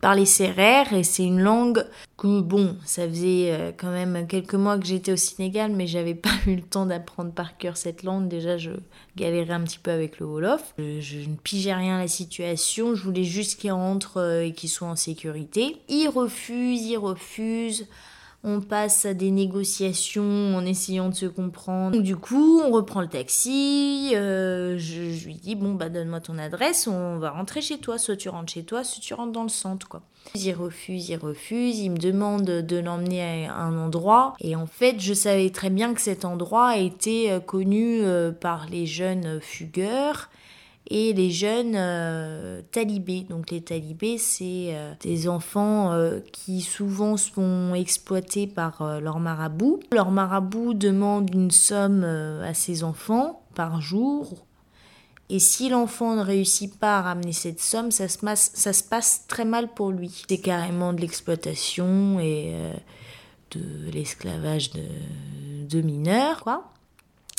parlait 0.00 0.24
Sérère 0.24 0.92
et 0.92 1.02
c'est 1.02 1.24
une 1.24 1.40
langue 1.40 1.84
que 2.16 2.40
bon, 2.40 2.76
ça 2.84 3.08
faisait 3.08 3.52
euh, 3.52 3.72
quand 3.76 3.90
même 3.90 4.26
quelques 4.26 4.54
mois 4.54 4.78
que 4.78 4.86
j'étais 4.86 5.12
au 5.12 5.16
Sénégal, 5.16 5.72
mais 5.72 5.86
j'avais 5.86 6.14
pas 6.16 6.30
eu 6.46 6.56
le 6.56 6.62
temps 6.62 6.86
d'apprendre 6.86 7.32
par 7.32 7.56
cœur 7.56 7.76
cette 7.76 8.02
langue. 8.02 8.28
Déjà, 8.28 8.56
je 8.56 8.70
galérais 9.16 9.54
un 9.54 9.62
petit 9.62 9.78
peu 9.78 9.90
avec 9.90 10.18
le 10.18 10.26
Wolof. 10.26 10.74
Je, 10.78 11.00
je 11.00 11.18
ne 11.28 11.36
pigeais 11.36 11.74
rien 11.74 11.96
à 11.96 12.02
la 12.02 12.08
situation, 12.08 12.94
je 12.94 13.02
voulais 13.02 13.24
juste 13.24 13.60
qu'il 13.60 13.72
rentre 13.72 14.18
euh, 14.18 14.44
et 14.44 14.52
qu'il 14.52 14.68
soit 14.68 14.88
en 14.88 14.96
sécurité. 14.96 15.76
Il 15.88 16.08
refuse, 16.08 16.82
il 16.82 16.96
refuse. 16.96 17.86
On 18.44 18.60
passe 18.60 19.04
à 19.04 19.14
des 19.14 19.32
négociations 19.32 20.56
en 20.56 20.64
essayant 20.64 21.08
de 21.08 21.14
se 21.14 21.26
comprendre. 21.26 21.96
Donc, 21.96 22.04
du 22.04 22.16
coup, 22.16 22.60
on 22.64 22.70
reprend 22.70 23.00
le 23.00 23.08
taxi. 23.08 24.12
euh, 24.14 24.78
je, 24.78 25.10
je 25.10 25.26
lui 25.26 25.34
dis 25.34 25.56
bon 25.56 25.74
bah 25.74 25.88
donne-moi 25.88 26.20
ton 26.20 26.38
adresse, 26.38 26.86
on 26.86 27.18
va 27.18 27.30
rentrer 27.30 27.60
chez 27.60 27.78
toi. 27.78 27.98
Soit 27.98 28.16
tu 28.16 28.28
rentres 28.28 28.52
chez 28.52 28.62
toi, 28.62 28.84
soit 28.84 29.02
tu 29.02 29.12
rentres 29.12 29.32
dans 29.32 29.42
le 29.42 29.48
centre 29.48 29.88
quoi. 29.88 30.02
Il 30.34 30.52
refuse, 30.52 31.08
il 31.08 31.16
refuse. 31.16 31.80
Il 31.80 31.90
me 31.90 31.98
demande 31.98 32.44
de 32.44 32.76
l'emmener 32.76 33.48
à 33.48 33.56
un 33.56 33.76
endroit. 33.78 34.34
Et 34.40 34.54
en 34.54 34.66
fait, 34.66 35.00
je 35.00 35.14
savais 35.14 35.50
très 35.50 35.70
bien 35.70 35.94
que 35.94 36.00
cet 36.00 36.24
endroit 36.24 36.76
était 36.76 37.26
euh, 37.30 37.40
connu 37.40 38.02
euh, 38.02 38.30
par 38.30 38.66
les 38.66 38.86
jeunes 38.86 39.40
fugueurs 39.40 40.28
et 40.88 41.12
les 41.12 41.30
jeunes 41.30 41.74
euh, 41.76 42.62
talibés. 42.72 43.26
Donc 43.28 43.50
les 43.50 43.60
talibés, 43.60 44.18
c'est 44.18 44.68
euh, 44.70 44.94
des 45.00 45.28
enfants 45.28 45.92
euh, 45.92 46.20
qui 46.32 46.62
souvent 46.62 47.16
sont 47.16 47.74
exploités 47.74 48.46
par 48.46 49.00
leur 49.00 49.20
marabout. 49.20 49.80
Leur 49.92 50.10
marabout 50.10 50.74
demande 50.74 51.32
une 51.32 51.50
somme 51.50 52.04
à 52.04 52.54
ses 52.54 52.82
enfants 52.82 53.42
par 53.54 53.80
jour. 53.80 54.46
Et 55.30 55.38
si 55.38 55.68
l'enfant 55.68 56.16
ne 56.16 56.22
réussit 56.22 56.74
pas 56.78 56.98
à 56.98 57.02
ramener 57.02 57.34
cette 57.34 57.60
somme, 57.60 57.90
ça 57.90 58.08
se 58.08 58.18
passe, 58.82 59.26
très 59.28 59.44
mal 59.44 59.68
pour 59.68 59.90
lui. 59.90 60.24
C'est 60.26 60.38
carrément 60.38 60.94
de 60.94 61.02
l'exploitation 61.02 62.18
et 62.18 62.54
de 63.50 63.90
l'esclavage 63.92 64.70
de, 64.70 64.84
de 65.68 65.82
mineurs, 65.82 66.42
quoi. 66.42 66.72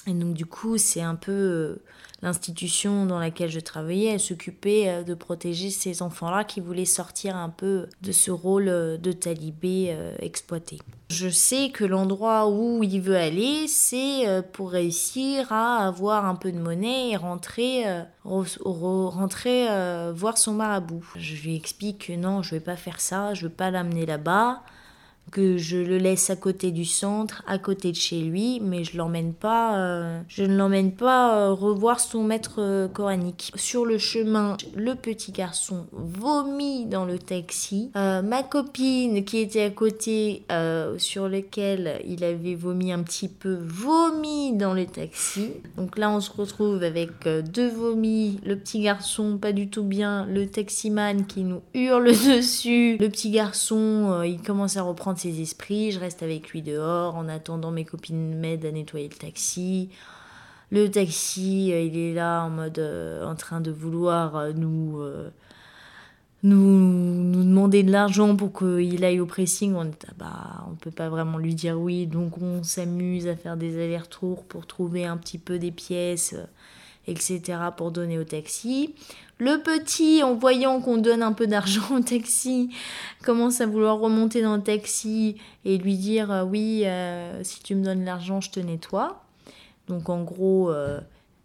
Et 0.07 0.13
donc 0.13 0.33
du 0.33 0.45
coup, 0.45 0.77
c'est 0.77 1.01
un 1.01 1.15
peu 1.15 1.31
euh, 1.31 1.83
l'institution 2.21 3.05
dans 3.05 3.19
laquelle 3.19 3.49
je 3.49 3.59
travaillais, 3.59 4.13
elle 4.13 4.19
s'occupait 4.19 4.87
euh, 4.87 5.03
de 5.03 5.13
protéger 5.13 5.69
ces 5.69 6.01
enfants-là 6.01 6.45
qui 6.45 6.61
voulaient 6.61 6.85
sortir 6.85 7.35
un 7.35 7.49
peu 7.49 7.87
de 8.01 8.11
ce 8.11 8.31
rôle 8.31 8.69
euh, 8.69 8.97
de 8.97 9.11
talibé 9.11 9.95
exploité. 10.19 10.79
Je 11.09 11.27
sais 11.27 11.69
que 11.69 11.83
l'endroit 11.83 12.49
où 12.49 12.81
il 12.83 13.01
veut 13.01 13.17
aller, 13.17 13.67
c'est 13.67 14.43
pour 14.53 14.71
réussir 14.71 15.51
à 15.51 15.87
avoir 15.87 16.25
un 16.25 16.35
peu 16.35 16.51
de 16.51 16.59
monnaie 16.59 17.09
et 17.09 17.15
rentrer, 17.17 17.83
re- 18.25 18.59
re- 18.59 19.09
rentrer 19.09 19.67
voir 20.13 20.37
son 20.37 20.53
marabout. 20.53 21.03
Je 21.15 21.35
lui 21.41 21.55
explique 21.55 22.07
que 22.07 22.13
non, 22.13 22.43
je 22.43 22.51
vais 22.51 22.59
pas 22.59 22.75
faire 22.75 23.01
ça, 23.01 23.33
je 23.33 23.47
veux 23.47 23.51
pas 23.51 23.71
l'amener 23.71 24.05
là-bas 24.05 24.61
que 25.31 25.57
je 25.57 25.77
le 25.77 25.97
laisse 25.97 26.29
à 26.29 26.35
côté 26.35 26.71
du 26.71 26.85
centre, 26.85 27.43
à 27.47 27.57
côté 27.57 27.91
de 27.91 27.95
chez 27.97 28.21
lui, 28.21 28.59
mais 28.61 28.83
je 28.83 28.97
l'emmène 28.97 29.33
pas, 29.33 29.77
euh, 29.77 30.21
je 30.27 30.43
ne 30.43 30.55
l'emmène 30.55 30.91
pas 30.91 31.35
euh, 31.35 31.53
revoir 31.53 31.99
son 31.99 32.23
maître 32.23 32.55
euh, 32.59 32.87
coranique. 32.87 33.51
Sur 33.55 33.85
le 33.85 33.97
chemin, 33.97 34.57
le 34.75 34.95
petit 34.95 35.31
garçon 35.31 35.85
vomit 35.91 36.85
dans 36.85 37.05
le 37.05 37.19
taxi. 37.19 37.91
Euh, 37.95 38.21
ma 38.21 38.43
copine 38.43 39.23
qui 39.23 39.37
était 39.37 39.63
à 39.63 39.69
côté, 39.69 40.43
sur 40.97 41.27
lequel 41.27 42.01
il 42.07 42.23
avait 42.23 42.55
vomi 42.55 42.91
un 42.91 43.03
petit 43.03 43.27
peu, 43.27 43.57
vomit 43.61 44.53
dans 44.53 44.73
le 44.73 44.85
taxi. 44.85 45.51
Donc 45.77 45.97
là, 45.97 46.09
on 46.09 46.19
se 46.19 46.31
retrouve 46.31 46.83
avec 46.83 47.27
deux 47.27 47.69
vomis, 47.69 48.39
le 48.45 48.57
petit 48.57 48.81
garçon 48.81 49.37
pas 49.37 49.51
du 49.51 49.69
tout 49.69 49.83
bien, 49.83 50.25
le 50.25 50.47
taximan 50.47 51.25
qui 51.25 51.43
nous 51.43 51.61
hurle 51.73 52.05
dessus. 52.07 52.97
Le 52.99 53.09
petit 53.09 53.31
garçon, 53.31 54.23
il 54.25 54.41
commence 54.41 54.77
à 54.77 54.81
reprendre 54.81 55.18
ses 55.19 55.41
esprits. 55.41 55.91
Je 55.91 55.99
reste 55.99 56.23
avec 56.23 56.49
lui 56.49 56.61
dehors 56.61 57.15
en 57.15 57.27
attendant 57.27 57.71
mes 57.71 57.85
copines 57.85 58.35
m'aident 58.35 58.65
à 58.65 58.71
nettoyer 58.71 59.07
le 59.07 59.15
taxi. 59.15 59.89
Le 60.71 60.89
taxi, 60.89 61.71
euh, 61.73 61.81
il 61.81 61.97
est 61.97 62.13
là 62.13 62.43
en 62.43 62.49
mode 62.49 62.79
euh, 62.79 63.25
en 63.25 63.35
train 63.35 63.59
de 63.59 63.71
vouloir 63.71 64.35
euh, 64.35 64.51
nous, 64.53 65.01
nous 66.43 66.79
nous 66.79 67.43
demander 67.43 67.81
de 67.81 67.91
l'argent 67.91 68.35
pour 68.35 68.53
qu'il 68.53 69.03
aille 69.03 69.19
au 69.19 69.25
pressing. 69.25 69.73
On 69.73 69.85
est, 69.85 70.05
ah 70.07 70.13
bah, 70.17 70.67
on 70.71 70.75
peut 70.75 70.91
pas 70.91 71.09
vraiment 71.09 71.39
lui 71.39 71.55
dire 71.55 71.79
oui, 71.79 72.05
donc 72.05 72.37
on 72.41 72.61
s'amuse 72.63 73.27
à 73.27 73.35
faire 73.35 73.57
des 73.57 73.83
allers-retours 73.83 74.43
pour 74.43 74.67
trouver 74.67 75.05
un 75.05 75.17
petit 75.17 75.39
peu 75.39 75.57
des 75.57 75.71
pièces, 75.71 76.35
etc. 77.09 77.41
pour 77.75 77.91
donner 77.91 78.19
au 78.19 78.23
taxi. 78.23 78.93
Le 79.41 79.63
petit, 79.63 80.21
en 80.21 80.35
voyant 80.35 80.81
qu'on 80.81 80.97
donne 80.97 81.23
un 81.23 81.31
peu 81.31 81.47
d'argent 81.47 81.95
au 81.95 82.01
taxi, 82.01 82.69
commence 83.23 83.61
à 83.61 83.65
vouloir 83.65 83.97
remonter 83.97 84.41
dans 84.41 84.57
le 84.57 84.61
taxi 84.61 85.37
et 85.63 85.77
lui 85.77 85.95
dire 85.95 86.29
euh, 86.29 86.43
oui, 86.43 86.83
euh, 86.85 87.41
si 87.43 87.63
tu 87.63 87.75
me 87.75 87.83
donnes 87.83 88.03
l'argent, 88.03 88.41
je 88.41 88.51
te 88.51 88.59
nettoie. 88.59 89.23
Donc 89.87 90.09
en 90.09 90.23
gros, 90.23 90.71
euh, 90.71 90.99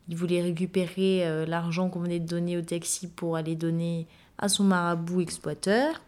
il 0.09 0.17
voulait 0.17 0.43
récupérer 0.43 1.47
l'argent 1.47 1.89
qu'on 1.89 2.01
venait 2.01 2.19
de 2.19 2.27
donner 2.27 2.59
au 2.59 2.63
taxi 2.63 3.07
pour 3.07 3.37
aller 3.37 3.55
donner 3.55 4.07
à 4.39 4.49
son 4.49 4.65
marabout 4.65 5.21
exploiteur. 5.21 6.03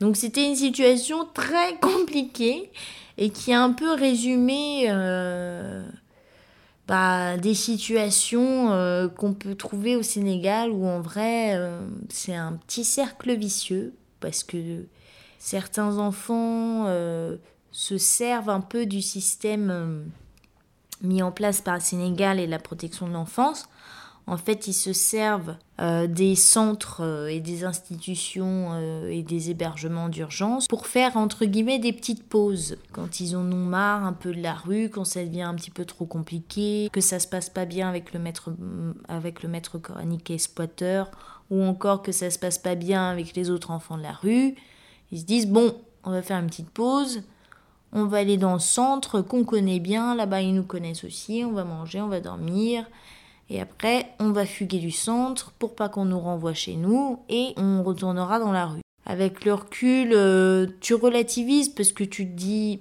Donc 0.00 0.16
c'était 0.16 0.44
une 0.44 0.56
situation 0.56 1.28
très 1.32 1.76
compliquée 1.80 2.72
et 3.18 3.30
qui 3.30 3.52
a 3.52 3.62
un 3.62 3.72
peu 3.72 3.92
résumé 3.92 4.88
bah, 6.88 7.36
des 7.36 7.54
situations 7.54 8.72
euh, 8.72 9.08
qu'on 9.08 9.34
peut 9.34 9.54
trouver 9.54 9.94
au 9.94 10.02
Sénégal 10.02 10.70
où 10.70 10.84
en 10.86 11.00
vrai 11.00 11.54
euh, 11.56 11.80
c'est 12.08 12.34
un 12.34 12.54
petit 12.54 12.84
cercle 12.84 13.34
vicieux 13.36 13.94
parce 14.20 14.42
que 14.42 14.86
certains 15.38 15.98
enfants 15.98 16.86
euh, 16.86 17.36
se 17.70 17.98
servent 17.98 18.50
un 18.50 18.60
peu 18.60 18.86
du 18.86 19.00
système 19.00 20.04
mis 21.02 21.22
en 21.22 21.32
place 21.32 21.60
par 21.60 21.74
le 21.74 21.80
Sénégal 21.80 22.40
et 22.40 22.46
la 22.46 22.58
protection 22.58 23.06
de 23.06 23.12
l'enfance. 23.12 23.68
En 24.26 24.36
fait, 24.36 24.68
ils 24.68 24.74
se 24.74 24.92
servent 24.92 25.56
euh, 25.80 26.06
des 26.06 26.36
centres 26.36 27.00
euh, 27.00 27.26
et 27.26 27.40
des 27.40 27.64
institutions 27.64 28.70
euh, 28.72 29.10
et 29.10 29.22
des 29.22 29.50
hébergements 29.50 30.08
d'urgence 30.08 30.68
pour 30.68 30.86
faire 30.86 31.16
entre 31.16 31.44
guillemets 31.44 31.80
des 31.80 31.92
petites 31.92 32.22
pauses 32.22 32.76
quand 32.92 33.18
ils 33.20 33.36
en 33.36 33.50
ont 33.50 33.56
marre 33.56 34.04
un 34.04 34.12
peu 34.12 34.32
de 34.32 34.40
la 34.40 34.54
rue, 34.54 34.90
quand 34.90 35.04
ça 35.04 35.24
devient 35.24 35.42
un 35.42 35.54
petit 35.54 35.72
peu 35.72 35.84
trop 35.84 36.06
compliqué, 36.06 36.88
que 36.92 37.00
ça 37.00 37.18
se 37.18 37.26
passe 37.26 37.50
pas 37.50 37.64
bien 37.64 37.88
avec 37.88 38.12
le 38.12 38.20
maître 38.20 38.50
avec 39.08 39.42
le 39.42 39.48
maître 39.48 39.78
coranique 39.78 40.30
exploiteur 40.30 41.10
ou 41.50 41.62
encore 41.62 42.02
que 42.02 42.12
ça 42.12 42.30
se 42.30 42.38
passe 42.38 42.58
pas 42.58 42.76
bien 42.76 43.10
avec 43.10 43.34
les 43.34 43.50
autres 43.50 43.72
enfants 43.72 43.96
de 43.96 44.02
la 44.02 44.12
rue. 44.12 44.54
Ils 45.10 45.20
se 45.20 45.24
disent 45.24 45.48
bon, 45.48 45.74
on 46.04 46.12
va 46.12 46.22
faire 46.22 46.38
une 46.38 46.46
petite 46.46 46.70
pause. 46.70 47.22
On 47.92 48.06
va 48.06 48.18
aller 48.18 48.38
dans 48.38 48.54
le 48.54 48.60
centre 48.60 49.20
qu'on 49.20 49.44
connaît 49.44 49.80
bien, 49.80 50.14
là-bas 50.14 50.40
ils 50.40 50.54
nous 50.54 50.62
connaissent 50.62 51.04
aussi, 51.04 51.42
on 51.44 51.52
va 51.52 51.64
manger, 51.64 52.00
on 52.00 52.08
va 52.08 52.20
dormir. 52.20 52.86
Et 53.52 53.60
après, 53.60 54.06
on 54.18 54.30
va 54.30 54.46
fuguer 54.46 54.78
du 54.78 54.90
centre 54.90 55.52
pour 55.58 55.74
pas 55.74 55.90
qu'on 55.90 56.06
nous 56.06 56.18
renvoie 56.18 56.54
chez 56.54 56.74
nous 56.74 57.18
et 57.28 57.52
on 57.58 57.82
retournera 57.82 58.38
dans 58.38 58.50
la 58.50 58.64
rue. 58.64 58.80
Avec 59.04 59.44
le 59.44 59.52
recul, 59.52 60.12
euh, 60.14 60.68
tu 60.80 60.94
relativises 60.94 61.68
parce 61.68 61.92
que 61.92 62.02
tu 62.02 62.26
te 62.26 62.34
dis, 62.34 62.80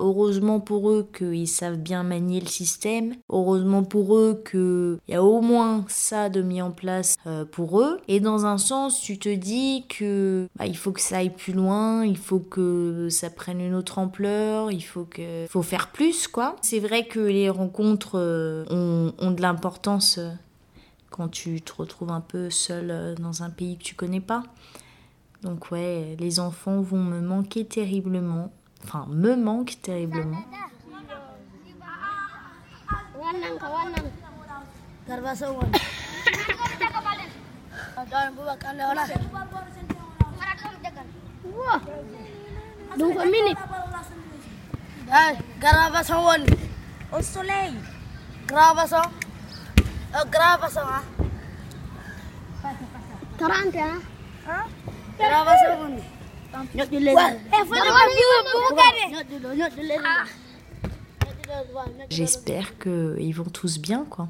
heureusement 0.00 0.60
pour 0.60 0.90
eux 0.90 1.08
qu'ils 1.16 1.48
savent 1.48 1.78
bien 1.78 2.02
manier 2.02 2.40
le 2.40 2.46
système. 2.46 3.14
Heureusement 3.30 3.82
pour 3.82 4.16
eux 4.16 4.42
qu'il 4.48 4.98
y 5.08 5.14
a 5.14 5.22
au 5.22 5.40
moins 5.40 5.84
ça 5.88 6.28
de 6.28 6.42
mis 6.42 6.62
en 6.62 6.70
place 6.70 7.16
euh, 7.26 7.44
pour 7.44 7.80
eux. 7.80 8.00
Et 8.08 8.20
dans 8.20 8.46
un 8.46 8.58
sens, 8.58 9.00
tu 9.00 9.18
te 9.18 9.28
dis 9.28 9.84
que 9.88 10.48
bah, 10.56 10.66
il 10.66 10.76
faut 10.76 10.92
que 10.92 11.00
ça 11.00 11.18
aille 11.18 11.30
plus 11.30 11.52
loin, 11.52 12.04
il 12.04 12.18
faut 12.18 12.40
que 12.40 13.08
ça 13.10 13.30
prenne 13.30 13.60
une 13.60 13.74
autre 13.74 13.98
ampleur, 13.98 14.70
il 14.70 14.82
faut 14.82 15.04
que 15.04 15.46
faut 15.48 15.62
faire 15.62 15.88
plus 15.92 16.28
quoi. 16.28 16.56
C'est 16.62 16.80
vrai 16.80 17.06
que 17.06 17.20
les 17.20 17.50
rencontres 17.50 18.18
euh, 18.18 18.64
ont, 18.70 19.30
de 19.30 19.40
l'importance 19.40 20.18
euh, 20.18 20.30
quand 21.10 21.28
tu 21.28 21.60
te 21.60 21.72
retrouves 21.72 22.10
un 22.10 22.20
peu 22.20 22.50
seul 22.50 23.14
dans 23.18 23.42
un 23.42 23.50
pays 23.50 23.76
que 23.76 23.82
tu 23.82 23.94
connais 23.94 24.20
pas. 24.20 24.42
Donc 25.42 25.70
ouais, 25.70 26.16
les 26.18 26.40
enfants 26.40 26.80
vont 26.80 27.02
me 27.02 27.20
manquer 27.20 27.64
terriblement. 27.64 28.52
Enfin, 28.84 29.06
me 29.08 29.36
manquent 29.36 29.80
terriblement. 29.82 30.42
Au 47.12 47.22
soleil. 47.22 47.74
Gravação. 48.46 49.02
Gravação. 56.50 56.66
30 56.72 56.74
Gravação, 56.74 56.74
Buni. 56.74 56.74
Nhốt 56.74 56.90
đi 56.90 56.98
lên 57.00 57.14
Ouais. 57.16 57.38
Faut 57.50 57.74
le 57.74 57.80
regarder. 57.80 59.12
Nhốt 59.12 59.26
đi 59.30 59.38
lên, 59.38 59.58
nhốt 59.58 59.72
đi 59.76 59.82
lên 59.82 60.00
Nhốt 60.02 61.34
đi 61.36 61.48
lên, 61.48 61.66
voilà, 61.72 61.88
nhốt 61.88 62.08
đi 62.08 62.16
lên. 62.16 62.26
J'espère 62.26 62.78
qu'ils 62.78 63.34
vont 63.34 63.50
tous 63.52 63.78
bien, 63.78 64.04
quoi. 64.04 64.28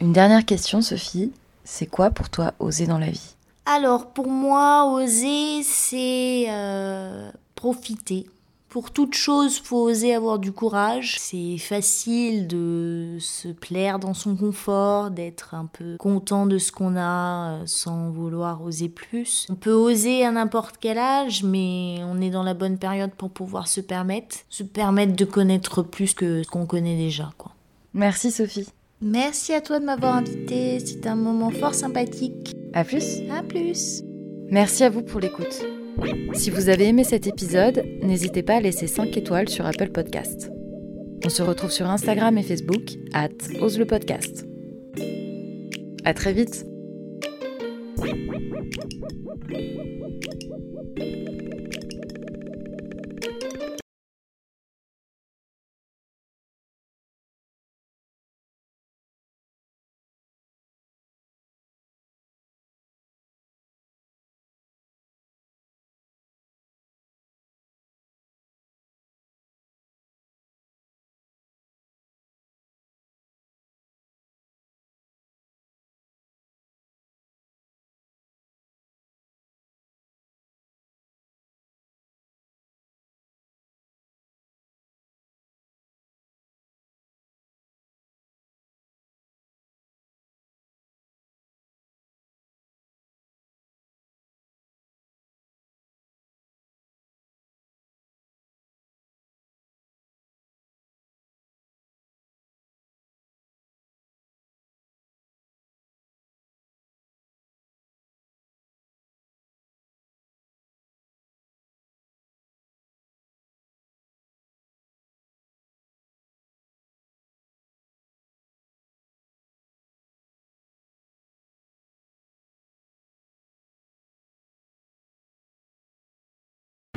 Une 0.00 0.12
dernière 0.12 0.44
question, 0.44 0.80
Sophie. 0.80 1.32
C'est 1.64 1.86
quoi 1.86 2.10
pour 2.10 2.30
toi 2.30 2.54
oser 2.60 2.86
dans 2.86 2.98
la 2.98 3.10
vie? 3.10 3.34
Alors, 3.66 4.12
pour 4.12 4.28
moi, 4.28 4.86
oser, 4.86 5.62
c'est 5.62 6.46
euh, 6.48 7.30
profiter. 7.54 8.26
Pour 8.68 8.90
toute 8.90 9.14
chose, 9.14 9.58
faut 9.58 9.82
oser 9.82 10.14
avoir 10.14 10.38
du 10.38 10.52
courage. 10.52 11.16
C'est 11.18 11.56
facile 11.56 12.46
de 12.46 13.16
se 13.18 13.48
plaire 13.48 13.98
dans 13.98 14.12
son 14.12 14.36
confort, 14.36 15.10
d'être 15.10 15.54
un 15.54 15.64
peu 15.64 15.96
content 15.98 16.44
de 16.44 16.58
ce 16.58 16.70
qu'on 16.70 16.94
a 16.96 17.52
euh, 17.52 17.62
sans 17.64 18.10
vouloir 18.10 18.62
oser 18.62 18.90
plus. 18.90 19.46
On 19.48 19.54
peut 19.54 19.72
oser 19.72 20.22
à 20.24 20.32
n'importe 20.32 20.76
quel 20.78 20.98
âge, 20.98 21.44
mais 21.44 22.00
on 22.04 22.20
est 22.20 22.30
dans 22.30 22.42
la 22.42 22.52
bonne 22.52 22.76
période 22.76 23.12
pour 23.12 23.30
pouvoir 23.30 23.68
se 23.68 23.80
permettre, 23.80 24.36
se 24.50 24.62
permettre 24.62 25.16
de 25.16 25.24
connaître 25.24 25.82
plus 25.82 26.12
que 26.12 26.42
ce 26.42 26.48
qu'on 26.48 26.66
connaît 26.66 26.96
déjà, 26.96 27.30
quoi. 27.38 27.52
Merci, 27.94 28.30
Sophie. 28.30 28.68
Merci 29.00 29.54
à 29.54 29.60
toi 29.60 29.80
de 29.80 29.84
m'avoir 29.84 30.16
invité. 30.16 30.78
C'était 30.80 31.08
un 31.08 31.16
moment 31.16 31.50
fort 31.50 31.74
sympathique. 31.74 32.54
À 32.74 32.84
plus. 32.84 33.22
À 33.30 33.42
plus. 33.42 34.02
Merci 34.50 34.84
à 34.84 34.90
vous 34.90 35.02
pour 35.02 35.20
l'écoute. 35.20 35.64
Si 36.34 36.50
vous 36.50 36.68
avez 36.68 36.88
aimé 36.88 37.04
cet 37.04 37.26
épisode, 37.26 37.84
n'hésitez 38.02 38.42
pas 38.42 38.56
à 38.56 38.60
laisser 38.60 38.86
5 38.86 39.16
étoiles 39.16 39.48
sur 39.48 39.66
Apple 39.66 39.90
Podcast. 39.90 40.50
On 41.24 41.28
se 41.28 41.42
retrouve 41.42 41.70
sur 41.70 41.86
Instagram 41.86 42.38
et 42.38 42.42
Facebook, 42.42 42.92
at 43.12 43.28
Ose 43.60 43.78
le 43.78 43.86
podcast. 43.86 44.46
À 46.04 46.14
très 46.14 46.32
vite 46.32 46.64